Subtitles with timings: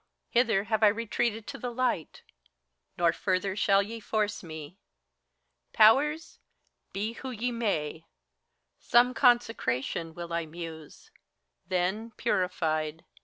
[0.31, 2.23] hither have I retreated to the light;
[2.97, 4.79] Nor further shall ye force me.
[5.73, 6.39] Powers,
[6.91, 8.07] be who ye may!
[8.79, 11.11] Some consecration will I muse:
[11.67, 13.05] then, purified.